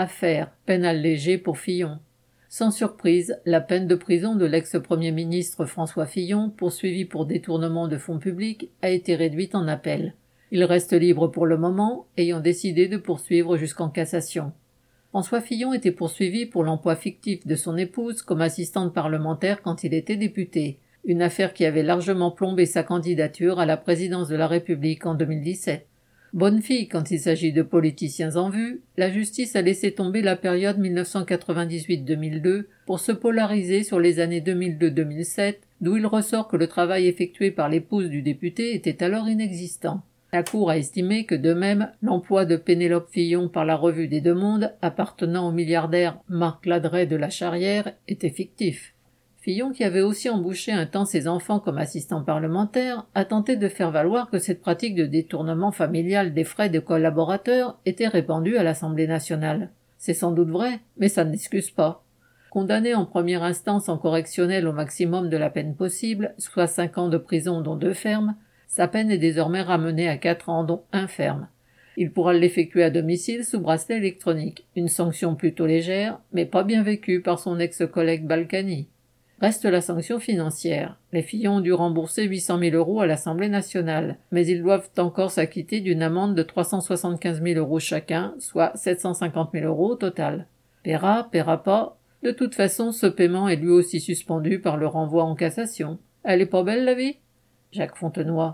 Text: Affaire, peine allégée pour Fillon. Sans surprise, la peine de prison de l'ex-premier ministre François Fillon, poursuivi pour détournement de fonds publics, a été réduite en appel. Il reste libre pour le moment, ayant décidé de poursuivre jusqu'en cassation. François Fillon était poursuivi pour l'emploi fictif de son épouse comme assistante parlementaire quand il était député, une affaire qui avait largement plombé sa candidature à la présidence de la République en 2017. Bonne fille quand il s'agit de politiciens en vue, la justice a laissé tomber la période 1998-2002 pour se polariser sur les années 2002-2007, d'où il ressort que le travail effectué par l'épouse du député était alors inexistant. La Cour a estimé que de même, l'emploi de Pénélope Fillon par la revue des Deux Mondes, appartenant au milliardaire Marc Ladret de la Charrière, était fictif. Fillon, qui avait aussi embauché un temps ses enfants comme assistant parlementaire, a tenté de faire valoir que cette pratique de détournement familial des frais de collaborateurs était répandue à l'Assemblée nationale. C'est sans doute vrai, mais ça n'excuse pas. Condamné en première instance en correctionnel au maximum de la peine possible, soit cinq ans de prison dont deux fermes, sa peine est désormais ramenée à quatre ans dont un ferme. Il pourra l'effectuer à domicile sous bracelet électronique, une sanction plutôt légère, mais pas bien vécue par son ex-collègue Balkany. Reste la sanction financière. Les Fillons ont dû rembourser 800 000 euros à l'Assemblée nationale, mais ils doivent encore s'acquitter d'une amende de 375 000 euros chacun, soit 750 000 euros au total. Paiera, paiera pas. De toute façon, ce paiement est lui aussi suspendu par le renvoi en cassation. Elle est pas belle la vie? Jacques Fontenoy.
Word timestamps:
Affaire, 0.00 0.52
peine 0.64 0.84
allégée 0.84 1.38
pour 1.38 1.58
Fillon. 1.58 1.98
Sans 2.48 2.70
surprise, 2.70 3.36
la 3.44 3.60
peine 3.60 3.88
de 3.88 3.96
prison 3.96 4.36
de 4.36 4.46
l'ex-premier 4.46 5.10
ministre 5.10 5.66
François 5.66 6.06
Fillon, 6.06 6.50
poursuivi 6.50 7.04
pour 7.04 7.26
détournement 7.26 7.88
de 7.88 7.98
fonds 7.98 8.20
publics, 8.20 8.70
a 8.80 8.90
été 8.90 9.16
réduite 9.16 9.56
en 9.56 9.66
appel. 9.66 10.14
Il 10.52 10.62
reste 10.62 10.92
libre 10.92 11.26
pour 11.26 11.46
le 11.46 11.56
moment, 11.56 12.06
ayant 12.16 12.38
décidé 12.38 12.86
de 12.86 12.96
poursuivre 12.96 13.56
jusqu'en 13.56 13.88
cassation. 13.88 14.52
François 15.08 15.40
Fillon 15.40 15.72
était 15.72 15.90
poursuivi 15.90 16.46
pour 16.46 16.62
l'emploi 16.62 16.94
fictif 16.94 17.44
de 17.44 17.56
son 17.56 17.76
épouse 17.76 18.22
comme 18.22 18.40
assistante 18.40 18.94
parlementaire 18.94 19.62
quand 19.62 19.82
il 19.82 19.94
était 19.94 20.16
député, 20.16 20.78
une 21.06 21.22
affaire 21.22 21.52
qui 21.52 21.64
avait 21.64 21.82
largement 21.82 22.30
plombé 22.30 22.66
sa 22.66 22.84
candidature 22.84 23.58
à 23.58 23.66
la 23.66 23.76
présidence 23.76 24.28
de 24.28 24.36
la 24.36 24.46
République 24.46 25.06
en 25.06 25.16
2017. 25.16 25.87
Bonne 26.34 26.60
fille 26.60 26.88
quand 26.88 27.10
il 27.10 27.18
s'agit 27.18 27.54
de 27.54 27.62
politiciens 27.62 28.36
en 28.36 28.50
vue, 28.50 28.82
la 28.98 29.10
justice 29.10 29.56
a 29.56 29.62
laissé 29.62 29.92
tomber 29.92 30.20
la 30.20 30.36
période 30.36 30.78
1998-2002 30.78 32.64
pour 32.84 33.00
se 33.00 33.12
polariser 33.12 33.82
sur 33.82 33.98
les 33.98 34.20
années 34.20 34.42
2002-2007, 34.42 35.56
d'où 35.80 35.96
il 35.96 36.06
ressort 36.06 36.48
que 36.48 36.58
le 36.58 36.66
travail 36.66 37.06
effectué 37.06 37.50
par 37.50 37.70
l'épouse 37.70 38.10
du 38.10 38.20
député 38.20 38.74
était 38.74 39.02
alors 39.02 39.28
inexistant. 39.28 40.02
La 40.30 40.42
Cour 40.42 40.68
a 40.68 40.76
estimé 40.76 41.24
que 41.24 41.34
de 41.34 41.54
même, 41.54 41.90
l'emploi 42.02 42.44
de 42.44 42.56
Pénélope 42.56 43.08
Fillon 43.10 43.48
par 43.48 43.64
la 43.64 43.76
revue 43.76 44.08
des 44.08 44.20
Deux 44.20 44.34
Mondes, 44.34 44.74
appartenant 44.82 45.48
au 45.48 45.52
milliardaire 45.52 46.18
Marc 46.28 46.66
Ladret 46.66 47.06
de 47.06 47.16
la 47.16 47.30
Charrière, 47.30 47.94
était 48.06 48.28
fictif. 48.28 48.92
Fillon, 49.48 49.72
qui 49.72 49.82
avait 49.82 50.02
aussi 50.02 50.28
embauché 50.28 50.72
un 50.72 50.84
temps 50.84 51.06
ses 51.06 51.26
enfants 51.26 51.58
comme 51.58 51.78
assistant 51.78 52.22
parlementaire, 52.22 53.06
a 53.14 53.24
tenté 53.24 53.56
de 53.56 53.68
faire 53.68 53.90
valoir 53.90 54.28
que 54.28 54.38
cette 54.38 54.60
pratique 54.60 54.94
de 54.94 55.06
détournement 55.06 55.72
familial 55.72 56.34
des 56.34 56.44
frais 56.44 56.68
de 56.68 56.80
collaborateurs 56.80 57.78
était 57.86 58.08
répandue 58.08 58.58
à 58.58 58.62
l'Assemblée 58.62 59.06
nationale. 59.06 59.70
C'est 59.96 60.12
sans 60.12 60.32
doute 60.32 60.50
vrai, 60.50 60.80
mais 60.98 61.08
ça 61.08 61.24
n'excuse 61.24 61.70
pas. 61.70 62.04
Condamné 62.50 62.94
en 62.94 63.06
première 63.06 63.42
instance 63.42 63.88
en 63.88 63.96
correctionnel 63.96 64.68
au 64.68 64.74
maximum 64.74 65.30
de 65.30 65.38
la 65.38 65.48
peine 65.48 65.74
possible, 65.74 66.34
soit 66.36 66.66
cinq 66.66 66.98
ans 66.98 67.08
de 67.08 67.16
prison 67.16 67.62
dont 67.62 67.76
deux 67.76 67.94
fermes, 67.94 68.36
sa 68.66 68.86
peine 68.86 69.10
est 69.10 69.16
désormais 69.16 69.62
ramenée 69.62 70.10
à 70.10 70.18
quatre 70.18 70.50
ans 70.50 70.62
dont 70.62 70.82
un 70.92 71.06
ferme. 71.06 71.48
Il 71.96 72.12
pourra 72.12 72.34
l'effectuer 72.34 72.84
à 72.84 72.90
domicile 72.90 73.46
sous 73.46 73.60
bracelet 73.60 73.96
électronique, 73.96 74.66
une 74.76 74.88
sanction 74.88 75.36
plutôt 75.36 75.64
légère, 75.64 76.20
mais 76.34 76.44
pas 76.44 76.64
bien 76.64 76.82
vécue 76.82 77.22
par 77.22 77.38
son 77.38 77.58
ex-collègue 77.58 78.26
Balkany. 78.26 78.88
Reste 79.40 79.66
la 79.66 79.80
sanction 79.80 80.18
financière. 80.18 80.98
Les 81.12 81.22
Fillons 81.22 81.56
ont 81.56 81.60
dû 81.60 81.72
rembourser 81.72 82.24
800 82.24 82.58
000 82.58 82.76
euros 82.76 83.00
à 83.00 83.06
l'Assemblée 83.06 83.48
nationale, 83.48 84.18
mais 84.32 84.44
ils 84.46 84.62
doivent 84.62 84.90
encore 84.98 85.30
s'acquitter 85.30 85.80
d'une 85.80 86.02
amende 86.02 86.34
de 86.34 86.42
375 86.42 87.40
000 87.42 87.58
euros 87.60 87.78
chacun, 87.78 88.34
soit 88.40 88.72
750 88.74 89.50
000 89.52 89.66
euros 89.66 89.92
au 89.92 89.94
total. 89.94 90.48
Paiera, 90.82 91.28
paiera 91.30 91.62
pas. 91.62 91.98
De 92.24 92.32
toute 92.32 92.56
façon, 92.56 92.90
ce 92.90 93.06
paiement 93.06 93.48
est 93.48 93.56
lui 93.56 93.70
aussi 93.70 94.00
suspendu 94.00 94.60
par 94.60 94.76
le 94.76 94.88
renvoi 94.88 95.22
en 95.22 95.36
cassation. 95.36 95.98
Elle 96.24 96.40
est 96.40 96.46
pas 96.46 96.64
belle 96.64 96.84
la 96.84 96.94
vie? 96.94 97.18
Jacques 97.70 97.96
Fontenoy. 97.96 98.46